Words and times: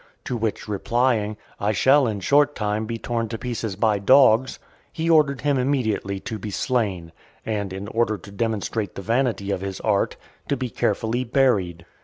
To 0.25 0.35
which 0.35 0.67
replying, 0.67 1.37
"I 1.59 1.73
shall 1.73 2.07
in 2.07 2.17
a 2.17 2.21
short 2.21 2.55
time 2.55 2.87
be 2.87 2.97
torn 2.97 3.27
to 3.29 3.37
pieces 3.37 3.75
by 3.75 3.99
dogs," 3.99 4.57
he 4.91 5.07
ordered 5.07 5.41
him 5.41 5.59
immediately 5.59 6.19
to 6.21 6.39
be 6.39 6.49
slain, 6.49 7.11
and, 7.45 7.71
in 7.71 7.87
order 7.87 8.17
to 8.17 8.31
demonstrate 8.31 8.95
the 8.95 9.03
vanity 9.03 9.51
of 9.51 9.61
his 9.61 9.79
art, 9.81 10.15
to 10.47 10.57
be 10.57 10.71
carefully 10.71 11.23
buried. 11.23 11.85